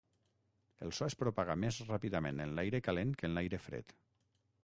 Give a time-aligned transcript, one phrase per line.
[0.85, 3.97] El so es propaga més ràpidament en l'aire calent que en l'aire fred.